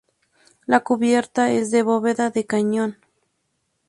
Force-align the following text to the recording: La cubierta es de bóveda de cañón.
La 0.65 0.79
cubierta 0.79 1.51
es 1.51 1.69
de 1.69 1.83
bóveda 1.83 2.31
de 2.31 2.47
cañón. 2.47 2.97